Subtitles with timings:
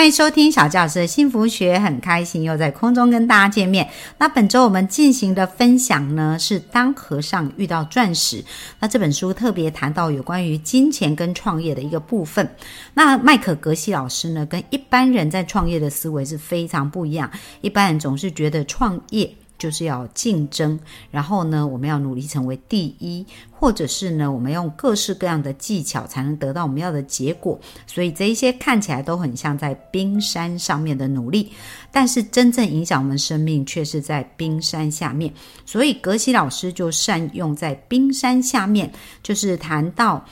[0.00, 3.86] 欢迎收听小教师的幸福学，很开心又在空中跟大家见面。
[4.16, 8.42] 那本周我们进行的分享呢，是当和尚遇到钻石。
[8.78, 12.48] 那这本书特别谈到有关于金钱跟创业的一个部分。
[12.94, 17.30] 那麦克格西老师呢，跟一般人在创业的思维是非常不一样。
[17.60, 19.30] 一般人总是觉得创业。
[19.60, 27.60] 就是要竞争，然后呢，我们要努力成为第一，或者是呢，我们用各式各样的技巧才能得到我们要的结果。
[27.86, 31.52] 所以这一些看起来都很像在冰山上面的努力，
[31.92, 35.30] 但是真正影响我们生命却是在冰山下面。
[35.66, 38.90] 所以格西老师就善用在冰山下面，
[39.22, 40.24] 就是谈到。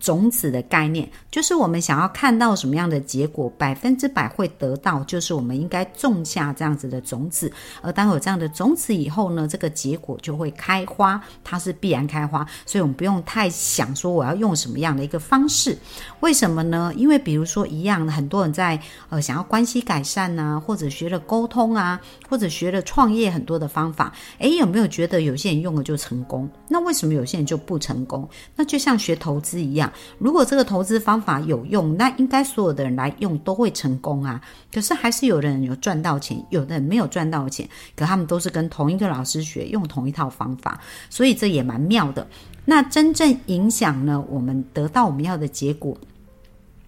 [0.00, 7.52] 种子的概念，就是我们想要看到什么样的结果，百分之百会得到，就是我们应该种下这样子的种子。
[7.82, 12.46] 而当有这样的种子以后呢，这个结果就会开花，它是必然开花。
[12.64, 15.76] 所以我们不用太想说我要用什么样的一个方式。
[16.20, 16.92] 为什么呢？
[16.96, 26.48] 因为比如说一样，很多人在呃想要关系改善呐，或者学了沟通啊，或者学了创业很多的方法，诶，有没有觉得有些人用了就成功？
[26.68, 28.28] 那为什么有些人就不成功？
[28.54, 29.87] 那就像学投资一样。
[30.18, 34.40] 如果这个投资方法有用，那应该所有的人来用都会成功啊。
[34.72, 42.26] 可是还是有的人有赚到钱，有的人没有赚到钱，可他们都是跟同一个老师学，用同一套方法，所以这也蛮妙的。
[42.64, 45.96] 那真正影响呢，我们得到我们要的结果。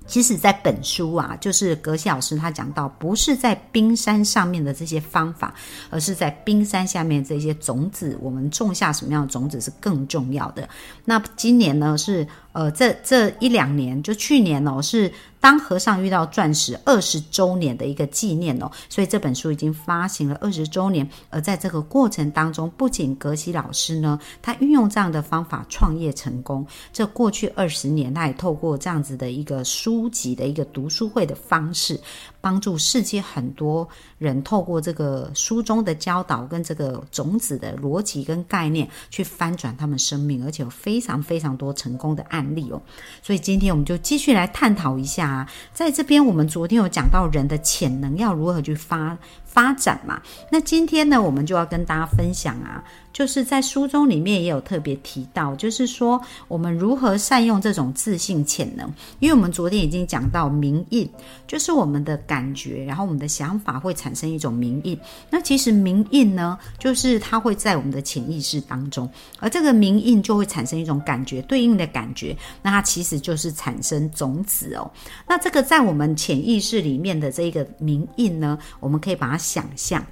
[0.07, 5.55] 其实，在本书啊，就是格西老师他讲到，不是在冰山上面的这些方法，
[5.89, 10.69] 而是在冰山下面这些种子，我们种下什么样的种子是更重要的。
[11.05, 15.13] 那今年呢，是呃，这这一两年，就去年哦，是。
[15.43, 21.09] 当和尚遇到钻石二十周年的一个纪念哦，所以这本书已经发行了二十周年。
[21.31, 26.67] 而在这个过程当中，不仅格西老师呢，他运用这样的方法创业成功。
[26.93, 31.99] 这过去二十年，他也透过这样子的一个书籍的一个读书会的方式。
[32.41, 42.81] 帮助世界很多人透过这个书中的教导跟这个种子的逻辑跟概念去翻转他们生命，而且有非常非常多成功的案例哦。
[43.23, 50.21] 所以今天我们就继续来探讨一下啊，在这边我们昨天有讲到人的潜能要如何去发发展嘛，
[50.51, 52.83] 那今天呢，我们就要跟大家分享啊。
[53.13, 58.91] 就是在书中里面也有特别提到，就是说我们如何善用这种自信潜能。
[59.19, 61.09] 因为我们昨天已经讲到名印，
[61.47, 64.99] 就是我们的感觉，然后我们的想法会产生一种名印。
[65.29, 74.91] 那其实名印呢，就是它会在我们的潜意识当中，而这个名印就会产生一种感觉，对应的感觉，那它其实就是产生种子哦。
[75.27, 80.05] 那这个在我们潜意识里面的这一个名印呢，我们可以把它想象。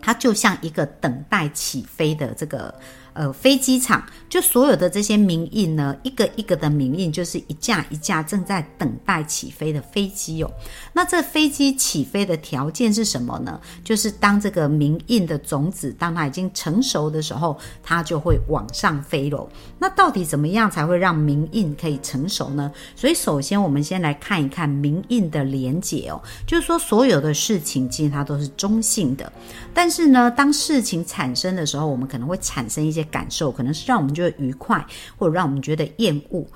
[0.00, 2.74] 它就像一个等待起飞的这个。
[3.12, 10.50] 呃，飞机场就所有的这些名印呢，一个一个的名印，就是一架一架正在等待起飞的飞机哦。
[10.92, 13.60] 那这飞机起飞的条件是什么呢？
[13.82, 19.48] 就是当这个名印的种子，当它已经成熟的时候，它就会往上飞喽。
[19.78, 22.70] 那到底怎么样才会让名印可以成熟呢？
[22.94, 29.32] 所以首先我们先来看一看名印的连结哦，就是说所有的事情其实它都是中性的，
[29.74, 32.99] 但是呢，当事情产生的时候，我们可能会产生一些。
[33.04, 34.84] 感受可能是让我们觉得愉快，
[35.16, 36.46] 或者让我们觉得厌恶。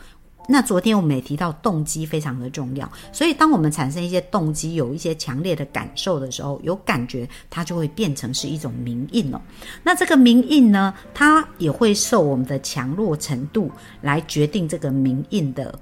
[0.46, 9.40] 那昨天我们也提到动机非常的重要，所以当我们产生一些动机，有一些强烈的感受的时候，有感觉，它就会变成是一种明印哦。
[9.82, 13.70] 那这个明印呢，它也会受我们的强弱程度
[14.02, 15.78] 来决定这个明印的。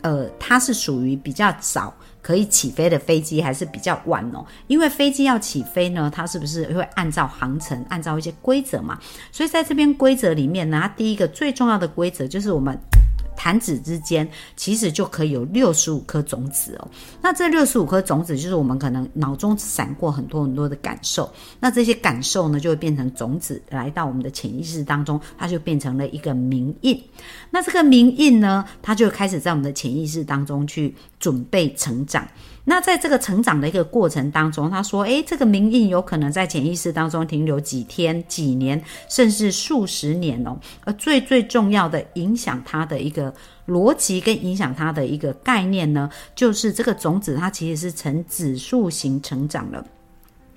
[0.00, 1.92] 呃，它是属于比较早。
[2.20, 8.98] 可以起飞的飞机还是比较晚哦，因为飞机要起飞呢，它是不是会按照航程、按照一些规则嘛？
[9.32, 12.78] 所以在这边规则里面呢，它第一个最重要的规则就是我们。
[13.38, 16.88] 弹指之间，其实就可以有六十五颗种子哦。
[17.22, 21.32] 那这六十五颗种子，就是我们可能脑中闪过很多很多的感受。
[21.60, 27.00] 那这些感受呢，就会变成种子，来到我们的潜意识当中，它就变成了一个名印。
[27.48, 32.26] 那这个名印呢，它就开始在我们的潜意识当中去准备成长。
[32.70, 40.54] 那在这个成长的一个过程当中，他说：“诶，这个名印有可能在潜意识当中停留几天、几年，甚至数十年哦。
[40.84, 43.32] 而最最重要的影响它的一个
[43.66, 49.82] 逻辑跟影响它的一个概念呢，就是这个种子它其实是呈指数型成长的。”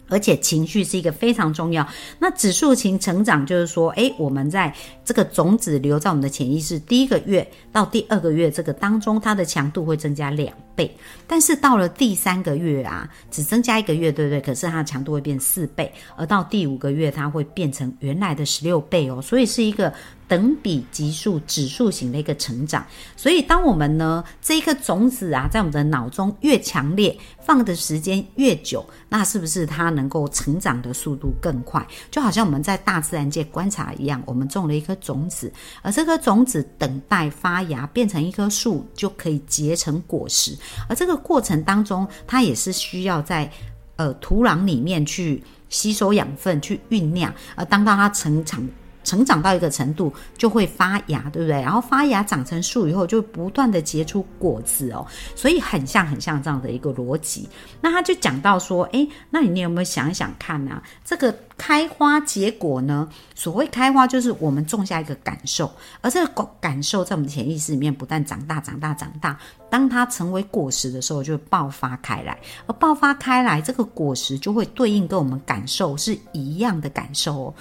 [0.09, 1.87] 而且情绪是一个非常重要。
[2.19, 4.75] 那指数型成长就是说，诶，我们在
[5.11, 10.89] 这个种子留在我们的潜意识第一个月到第二个月这个当中，它的强度会增加两倍。
[11.27, 14.39] 但是到了第三个月啊，只增加一个月，对不对？
[14.39, 19.21] 可是它的强度会变四倍，而到第五个月，它会变成原来的十六倍哦。
[19.21, 19.93] 所以是一个。
[20.31, 22.85] 等比级数指数型的一个成长，
[23.17, 31.85] 所以当我们呢这一颗种子啊，在我们的脑中越强烈，放的时间越久，那是不是它能够成长的速度更快？
[32.09, 35.51] 就好像我们在大自然界观察一样，我们种了一颗种子，
[35.81, 40.57] 而这颗种子等待发芽变成一棵树，就可以结成果实。
[40.87, 43.51] 而这个过程当中，它也是需要在
[43.97, 48.65] 呃土壤里面去吸收养分，去酝酿，而当到它成长。
[49.03, 51.61] 成长到一个程度就会发芽，对不对？
[51.61, 55.05] 然后发芽长成树以后，就不断的结出果子哦，
[55.35, 57.49] 所以很像很像这样的一个逻辑。
[57.81, 60.81] 那他就讲到说，诶，那你有没有想一想看呢？
[61.03, 63.07] 这个开花结果呢？
[63.35, 65.71] 所谓开花，就是我们种下一个感受，
[66.01, 69.37] 而这个感受在我们的潜意识里面不断长大、长大、长大。
[69.69, 72.37] 当它成为果实的时候，就会爆发开来，
[72.67, 77.53] 而爆发开来，这个果实就会对应跟我们感受是一样的感受哦。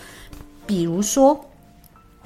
[0.71, 1.45] 比如说，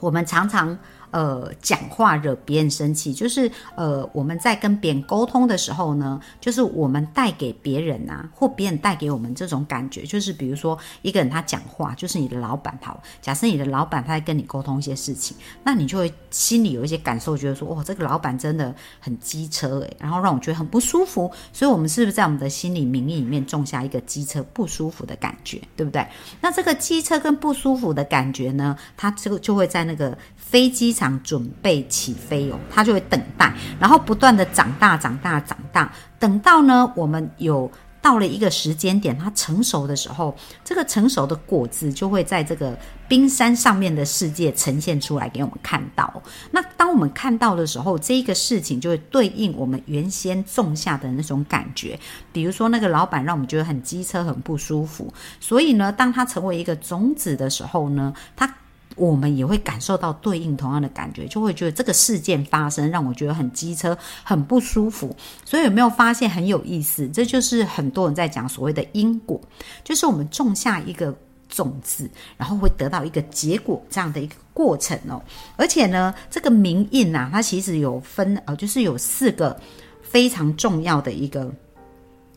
[0.00, 0.78] 我们常常。
[1.14, 26.04] 呃，讲话惹别人生气，就是呃，我们在跟别人沟通的时候呢，就是我们带给别人啊，或别人带给我们这种感觉，就是比如说一个人他讲话，就是你的老板好，假设你的老板他在跟你沟通一些事情，那你就会心里有一些感受，觉得说，哇，这个老板真的很机车诶，然后让我觉得很不舒服，所以我们是不是在我们的心理名义里面种下一个机车不舒服的感觉，对不对？
[26.40, 30.18] 那这个机车跟不舒服的感觉呢，它这个就会在那个
[30.54, 31.20] 飞机场。
[31.24, 37.70] 准备起飞哦，它就会等待，然后不断的长大、长大、长大，等到呢，我们有
[38.02, 42.78] 到了一个时间点，它成熟的时候，这个成熟的果子就会在这个
[43.08, 46.22] 冰山上面的世界呈现出来给我们看到。
[46.50, 51.98] 那当我们看到的时候，这一个事情就会对应我们原先种下的那种感觉。
[52.32, 58.54] 比如说，那个老板让我们觉得很机车、很不舒服，所以呢，当它成为一个种子的时候呢，它。
[58.96, 65.14] 我们也会感受到对应同样的感觉，就会觉得这个事件发生让我觉得很机车、很不舒服。
[65.44, 67.08] 所以有没有发现很有意思？
[67.08, 69.40] 这就是很多人在讲所谓的因果，
[69.82, 71.14] 就是我们种下一个
[71.48, 75.22] 种子，然后会得到一个结果这样的一个过程哦。
[75.56, 79.58] 而且呢，这个名印啊，它其实有分呃，就是有四个
[80.02, 81.52] 非常重要的一个。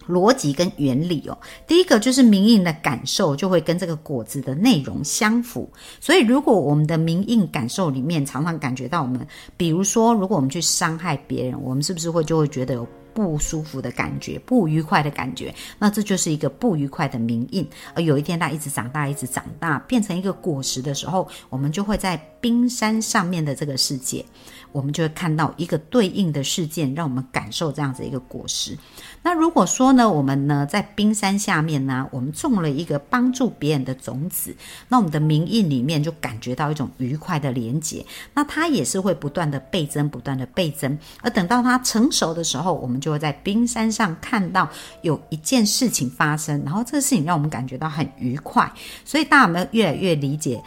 [0.07, 1.37] 逻辑跟原理哦，
[1.67, 5.69] 第一个就是明印的感受就会跟这个果子的内容相符，
[5.99, 9.25] 所以如果我们的明印感受里面常常感觉到我们，
[9.57, 15.53] 比如说如果我们去伤害别人，我们是不是会就会觉得有不舒服的感觉、不愉快的感觉？
[15.79, 17.67] 那这就是一个不愉快的名印。
[17.95, 24.23] 而有一天它一直长大，一直长大，变成一个果实的时候，我们就会在冰山上面的这个世界。
[24.71, 28.77] 我们就会看到一个对应的事件，让我们感受这样子一个果实。
[29.23, 34.55] 那如果说呢，我们呢在冰山下面呢，我们种了一个帮助别人的种子，
[34.87, 38.05] 那我们的名印里面就感觉到一种愉快的连结。
[38.33, 40.97] 那它也是会不断的倍增，不断的倍增。
[41.21, 44.69] 而等到它成熟的时候，我们就会在冰山上看到
[45.01, 48.71] 有一件事情发生，然后这个事情让我们感觉到很愉快。
[49.03, 50.61] 所以大家有没有越来越理解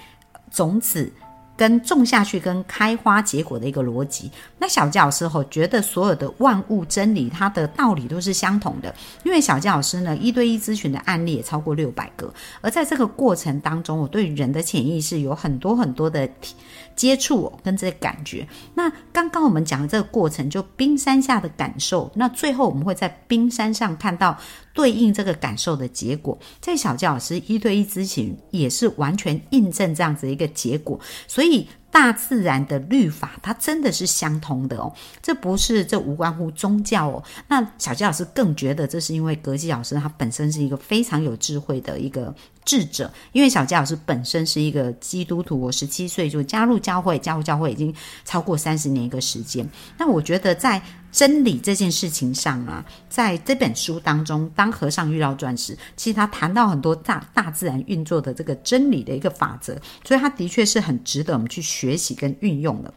[0.50, 1.10] 种子？
[1.60, 8.94] 跟种下去跟开花结果的一个逻辑，那小教老师吼觉得所有的万物真理，它的道理都是相同的。
[9.24, 12.32] 因为小教老师呢，一对一咨询的案例也超过六百个，
[12.62, 16.26] 而在这个过程当中，我对人的潜意识有很多很多的
[16.96, 18.48] 接触跟这个感觉。
[18.74, 24.34] 那刚刚我们讲的这个过程，就冰山下的感受，那最后我们会在冰山上看到。
[24.72, 31.49] 对应这个感受的结果，在小教老师一对一咨询也是完全印证这样子一个结果，所以
[31.90, 37.22] 大自然的律法它真的是相通的哦，这不是这无关乎宗教哦。
[37.48, 42.34] 那小教老师更觉得这是因为格基老师他本身是一个非常有智慧的一个。
[42.62, 47.92] 智者，因为小佳老师本身是一个基督徒，我十七岁就加入教会，加入教会已经
[48.24, 49.68] 超过三十年一个时间。
[49.98, 50.80] 那我觉得在
[51.12, 62.92] 真理这件事情上啊，在这本书当中，当和尚遇到钻石，其实他谈到很多大大自然运作的这个真理的一个法则，所以他的确是很值得我们去学习跟运用的。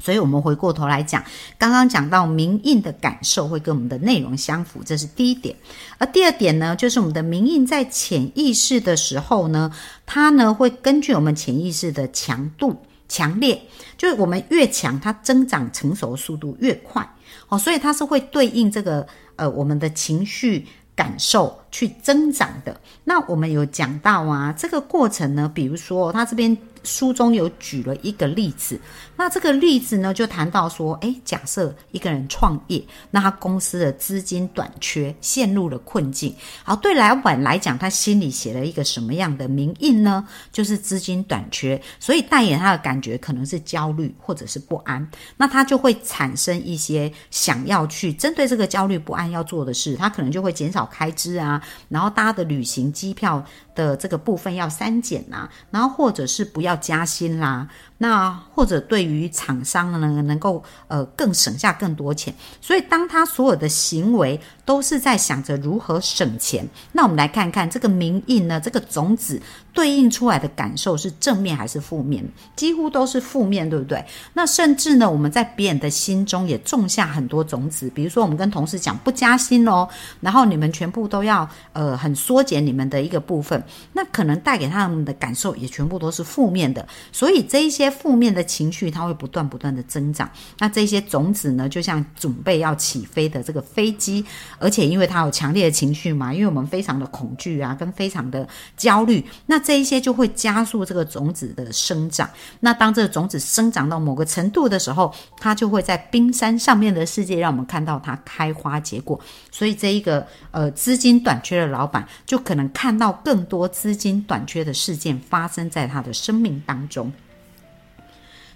[0.00, 1.24] 所以，我们回过头来讲，
[1.56, 5.56] 刚刚讲到明印的感受会跟我们的内容相符，这是第一点。
[5.96, 9.72] 而第二点呢，就是我们的明印在潜意识的时候呢，
[10.04, 12.76] 它呢会根据我们潜意识的强度、
[13.08, 13.62] 强烈，
[13.96, 17.08] 就是我们越强，它增长成熟速度越快。
[17.48, 22.80] 哦，所以它是会对应这个呃我们的情绪感受去增长的。
[23.04, 26.56] 那我们有讲到啊，这个过程呢，比如说他这边。
[26.84, 28.78] 书中有举了一个例子，
[29.16, 36.34] 那这个例子呢，就谈到说，诶，假设一个人创业，那他公司的资金短缺，陷入了困境。
[36.62, 40.26] 好，对老板来讲，他心里写了一个什么样的名印呢？
[40.52, 45.06] 就是资金短缺，所以代言他的感觉可能是焦虑或者是不安。
[45.36, 53.44] 那他就会产生一些想要去针对这个焦虑不安要做的事，他可能就会减少开支啊，然后搭的旅行机票。
[53.74, 57.68] 的这个部分要删减呐，然后或者是不要加薪啦。
[58.04, 69.40] 那或者对于厂商呢，能够呃更省下更多钱，所以当他所有的行为都是在想着如何省钱，那我们来看看这个名印呢，这个种子
[69.72, 72.22] 对应出来的感受是正面还是负面？
[72.54, 74.04] 几乎都是负面，对不对？
[74.34, 79.88] 那甚至呢，我们在别人的心中也种下很多种子，比如说我们跟同事讲不加薪哦，
[80.20, 87.93] 然后你们全部都要呃很缩减你们的一个部分，那可能带给他们的感受也全部都是负面的，所以这一些。
[87.94, 90.28] 负面的情绪，它会不断不断的增长。
[90.58, 94.24] 那这些种子呢，就像准备要起飞的这个飞机，
[94.58, 98.46] 而且因为它有强烈的情绪嘛，因为我们非常的恐惧啊，跟非常的
[98.76, 102.28] 焦虑，那这一些就会加速这个种子的生长。
[102.60, 109.18] 那当这个种子生长到某个程度的时候，它就会在冰山上面的世界，让我们看到它开花结果。
[109.50, 117.12] 所以这一个呃资金短缺的老板，就可能看到更多资金短缺的事件发生在他的生命当中。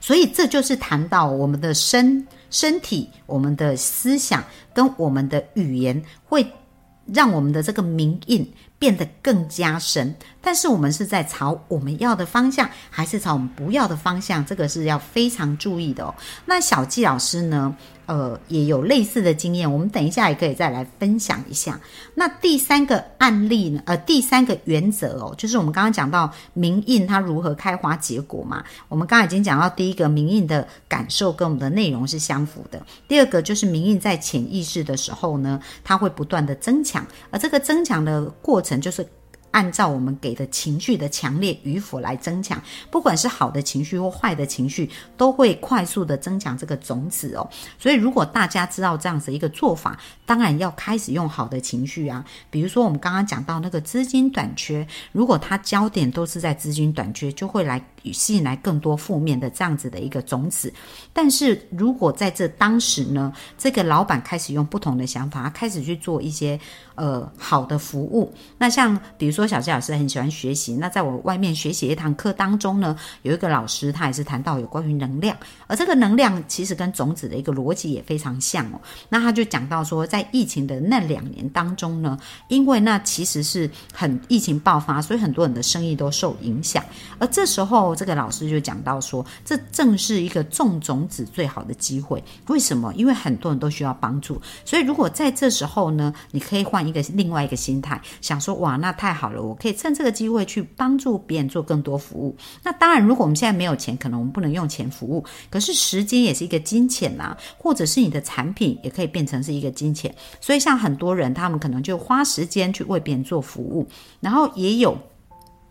[0.00, 6.46] 所以这就是谈到我们的身身体、我们的思想跟我们的语言，会
[7.06, 8.46] 让我们的这个名印
[8.78, 10.14] 变得更加深。
[10.40, 14.44] 但是我们是在朝我们要的方向，还是朝我们不要的方向？
[14.44, 16.14] 这个是要非常注意的哦。
[16.46, 17.76] 那小纪老师呢？
[18.06, 21.78] 呃，也有类似的经验，我们等一下也可以再来分享一下。
[22.14, 23.82] 那第三个案例呢？
[23.84, 28.64] 呃，第三个原则哦，就是我们刚刚讲到明印它如何开花结果嘛。
[28.88, 32.80] 我们刚刚已经讲到第一个明印的感受跟我们的内容是相符的。
[33.06, 39.06] 第二个就是明印在潜意识的时候呢，它会不断的增强，而这个增强的过程程就是。
[39.50, 47.48] 按照我们给的情绪的强烈与否来增强，不管是好的情绪或坏的情绪，都会快速的增强这个种子哦。
[47.78, 52.24] 所以，如果大家知道这样子一个做法，当然要开始用好的情绪啊。
[52.50, 60.72] 比如说，我们刚刚讲到那个资金短缺，如果它焦点都是在资金短缺，就会来吸引来更多负面的这样子的一个种子。
[61.12, 66.60] 但是如果在这当时呢，这个老板开始用不同的想法，开始去做一些
[66.94, 69.47] 呃好的服务，那像比如说。
[69.48, 70.74] 小谢老师很喜欢学习。
[70.74, 75.36] 那在我外面学习一堂课当中呢，有一个老师他也是谈到有关于能量，
[75.66, 78.80] 而这个能量其实跟种子的一个逻辑也非常像哦。
[79.08, 86.84] 那他就讲到说，在疫情的那两年当中呢，因为那其实是很疫情爆发，所以很多人的生意都受影响。
[87.18, 92.22] 而这时候，这个老师就讲到说，这正是一个种种子最好的机会。
[92.48, 92.92] 为什么？
[92.94, 102.36] 因为很多人都需要帮助，所以如果在这时候呢，你可以换一个另外一个心态，想说哇，那太好我可以趁这个机会去帮助别人做更多服务。
[102.62, 105.24] 那当然，如果我们现在没有钱，可能我们不能用钱服务。
[105.50, 110.14] 可是时间也是一个金钱呐，或者是你的产品也可以变成是一个金钱。
[110.40, 113.86] 所以像很多人，他们可能就花时间去为别人做服务，
[114.20, 114.96] 然后也有。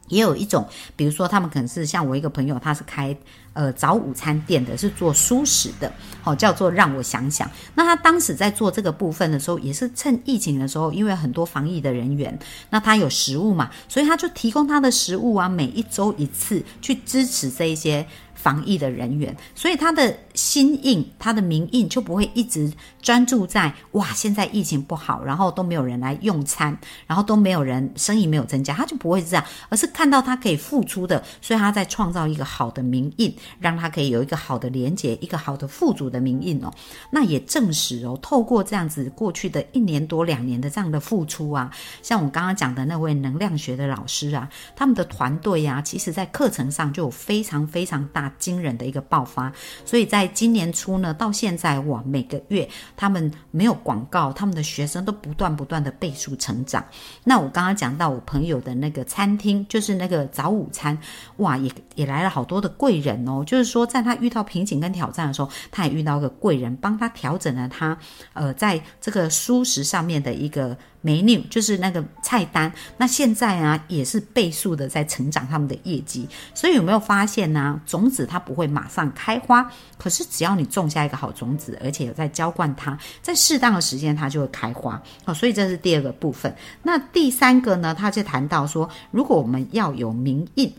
[0.09, 3.13] 也有一种，比如说他们可能是像我一个朋友，他是开
[3.57, 7.49] 呃早午餐店的，是做素食的，好叫做让我想想。
[7.73, 12.37] 那他当时在做这个部分的时候，也是趁疫情的时候，因为很多防疫的人员，
[12.69, 18.05] 那他有食物嘛，所以他就提供他的食物啊，每一周一次去支持这一些。
[18.37, 22.71] 防疫的人员，所以他的心印，他的名印就不会一直
[23.01, 36.73] 专注在哇，现在疫情不好，然后都没有人来用餐，然后都没有人生意没有增加，他就不会这样，而是看到他可以付出的，所以他在创造一个好的名印，让他可以有一个好的连接，一个好的富足的名印哦。
[37.11, 41.69] 那也证实哦，透过这样子过去的一年多两年的这样的付出啊，
[42.01, 48.31] 像我刚刚讲的那位能量学的老师啊，他们的团队呀，其实在课程上就有非常非常大。
[48.37, 49.51] 惊人的一个爆发，
[49.83, 56.85] 所以在今年初呢，到现在哇，每个月他们没有广告，他们的学生都不断不断的倍数成长。
[57.23, 60.97] 那我刚刚讲到我朋友的那个餐厅，就是那个早午餐，
[61.37, 63.36] 哇，也也来了好多的贵人哦。
[63.43, 67.97] 就是说在他遇到瓶颈跟挑战的时候，他也遇到个贵人，帮他调整了他
[68.33, 70.77] 呃在这个蔬食上面的一个。
[71.03, 77.79] menu 就是那个菜单，那现在啊也是倍数的在成长他们的业绩，所以有没有发现呢？
[77.85, 85.01] 种子它不会马上开花，可是只要你种下一个好种子，而且有在浇灌它，在适当的时间它就会开花。
[85.23, 86.53] 好，所以这是第二个部分。
[86.83, 87.95] 那第三个呢？
[87.97, 90.73] 他就谈到说，如果我们要有名印。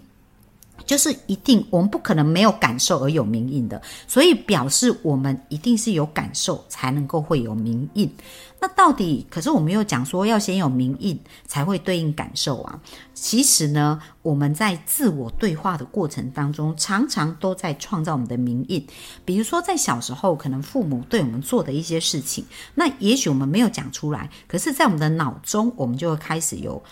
[0.88, 8.10] 就是一定，我们不可能没有感受而有名印的，所以表示我们一定是有感受才能够会有名印。
[8.58, 12.80] 那到底，可是我们又讲说要先有名印才会对应感受啊。
[13.12, 18.84] 其实呢，我们在自我对话的过程当中，常常都在创造我们的名印。
[19.26, 26.82] 比如说在小时候，可能父母对我们做的一些事情，那也许我们没有讲出来，可是在我们的脑中，我们就会开始有。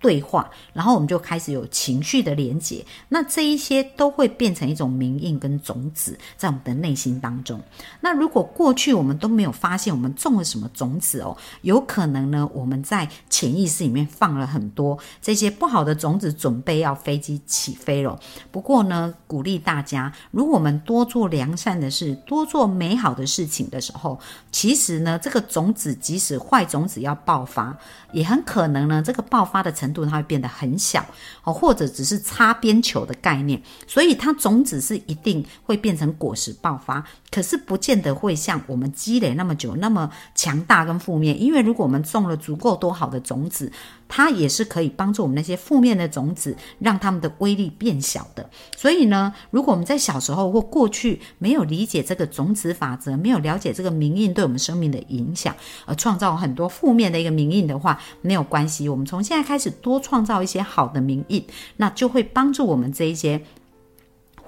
[0.00, 7.60] 对话，然后我们就开始有情绪的连接，那这一些都会变成一种名印跟种子在我们的内心当中。
[8.00, 18.18] 那如果过去我们都没有发现我们种了什么种子哦，有可能呢我们在潜意识里面放了很多这些不好的种子，准备要飞机起飞了。
[18.50, 24.18] 不过呢，鼓励大家，如果我们多做良善的事，多做美好的事情的时候，
[24.50, 27.76] 其实呢，这个种子即使坏种子要爆发，
[28.12, 31.04] 也很可能呢，这个爆发的度它会变得很小
[31.44, 43.72] 哦，或者只是擦边球的概念，所以它种子是一定会变成果实爆发，可是不见得会像我们积累那么久那么强大跟负面，因为如果我们种了足够多好的种子。
[44.10, 48.50] 它也是可以帮助我们那些负面的种子，让它们的威力变小的。
[48.76, 55.54] 所以呢，如果我们在小时候或过去没有理解这个种子法则，没有了解这个名印对我们生命的影响，
[55.86, 58.88] 而创造很多负面的一个名印的话，没有关系。
[58.88, 63.40] 我们从现在开始多创造一些好的名印，那就会帮助我们这一些。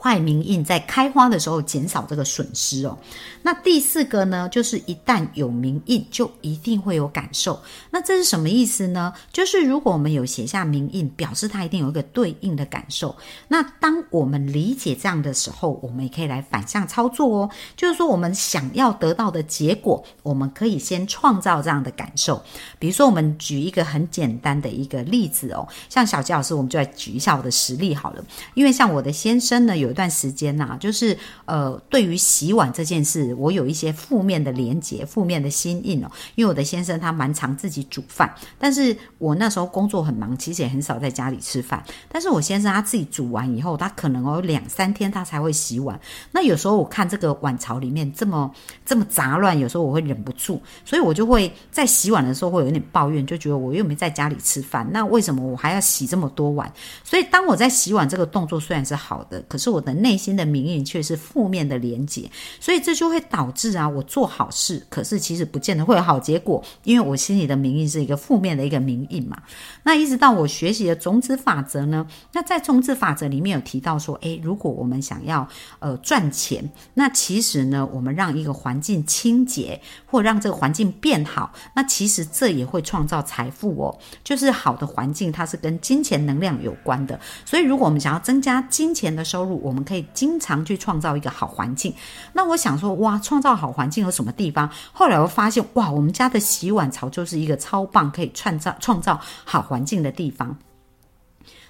[0.02, 2.98] 坏名印在开花的时候减少这个损失哦。
[3.40, 7.60] 那第四个呢，就是一旦有名印，就一定会有感受。
[7.90, 9.12] 那这是什么意思呢？
[9.32, 13.14] 就是如果我们有写下名印，表示它一定有一个对应的感受。
[13.46, 17.50] 那当我们理解这样的时候，我们也可以来反向操作哦。
[17.76, 22.42] 就是说，我们想要得到的结果，我们可以先创造这样的感受。
[22.78, 28.24] 比如说，我们举一个很简单的一个例子哦，像小吉老师，我们就来举一下我的实例好了。
[28.54, 36.10] 因为像我的先生呢，有一段时间呐，就是呃，对于洗碗这件事，我有一些负面的连结、负面的心印哦。
[36.34, 41.80] 因为我的先生他蛮常自己煮饭，但是我那时候工作很忙，其实也很少在家里吃饭。
[42.08, 46.00] 但是我先生他自己煮完以后，他可能有两三天他才会洗碗。
[46.32, 48.50] 那有时候我看这个碗槽里面这么
[48.84, 56.72] 这么杂乱，有时候我会忍不住，所以我就会在洗碗的时候会有点抱怨，就觉得我又没在家里吃饭，那为什么我还要洗这么多碗？
[57.04, 69.36] 所以当我在洗碗这个动作虽然是好的，可是我的内心的名印却是负面的连结，所以这就会导致啊，我做好事，可是其实不见得会有好结果，因为我心里的名印是一个负面的一个名印嘛。
[69.82, 75.46] 那一直到我学习的种子法则呢，那在种子法则里面有提到说，诶，如果我们想要
[75.80, 83.98] 呃赚钱，那其实呢，我们让一个环境清洁，或让这个环境变好，那其实这也会创造财富哦。
[84.22, 91.94] 就是好的环境，它是跟金钱能量有关的，所以如果我们想要增加金钱的收入，我我们可以经常去创造一个好环境。
[92.34, 94.68] 那我想说，哇，创造好环境有什么地方？
[94.92, 100.54] 后来我发现，哇，我们家的洗碗槽就是一个超棒可以创造创造好环境的地方。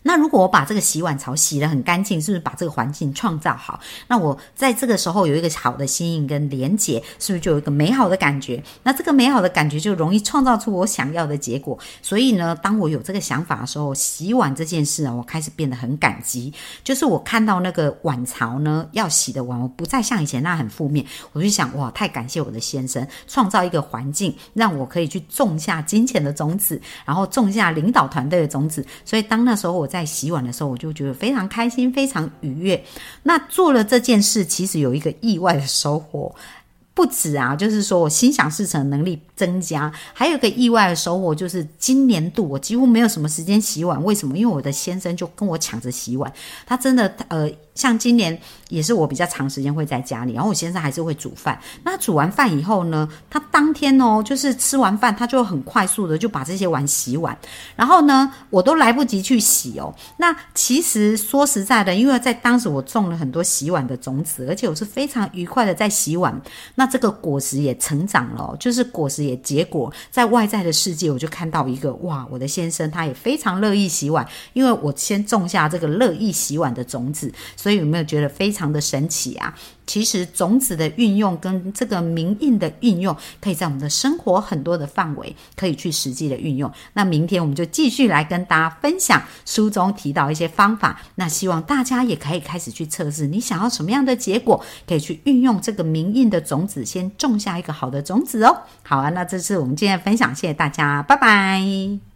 [0.05, 3.79] 那如果我把这个洗碗槽洗得很干净，是不是把这个环境创造好？
[4.09, 8.61] 那我在这个时候有一个好的心印跟连结，是不是就有一个美好的感觉？
[8.83, 11.79] 那这个美好的感觉就容易创造出我想要的结果。
[12.03, 16.53] 所以呢，当我有这个想法的时候，洗碗这件事啊，我开始变得很感激。
[16.83, 28.85] 就是我看到那个碗槽呢要洗的碗，我不再像以前那很负面，我就想哇，太感谢我的先生创造一个环境，让我可以去种下金钱的种子，然后种下领导团队的种子。
[29.05, 29.89] 所以当那时候我。
[29.93, 32.83] 在洗碗的时候，我就觉得非常开心，非常愉悦。
[33.25, 36.35] 那做了这件事，其实有一个意外的收获，
[36.95, 44.03] 不止啊，就是说我心想事成能力增加，还有一个意外的收获，就是今年度我几乎没有什么时间洗碗。
[44.03, 44.39] 为什么？
[44.39, 46.33] 因为我的先生就跟我抢着洗碗，
[46.65, 47.51] 他真的呃。
[47.75, 51.59] 像今年也是我比较长时间会在家里，然后我先生还是会煮饭。
[51.85, 57.37] 那煮完饭以后呢，他当天哦，就是吃完饭他就很快速的就把这些碗洗完，
[57.77, 59.95] 然后呢，我都来不及去洗哦。
[60.19, 66.41] 那其实说实在的，因为在当时我种了很多洗碗的种子，而且我是非常愉快的在洗碗，
[66.75, 77.33] 那这个果实也成长了，就是果实也结果，在外在的世界我就看到一个哇，我的先生他也非常乐意洗碗，因为我先种下这个乐意洗碗的种子。
[77.63, 79.55] 所以有没有觉得非常的神奇啊？
[79.87, 86.69] 其实种子的运用跟这个名印的运用，可以在我们的生活很多的范围可以去实际的运用。
[86.95, 91.01] 那明天我们就继续来跟大家分享书中提到一些方法。
[91.15, 98.63] 那希望大家也可以开始去测试，你想要什么样的结果，可以去运用这个名印的种子，先种下一个好的种子哦。
[98.83, 102.12] 好啊，那这是我们今天分享，谢谢大家，拜拜。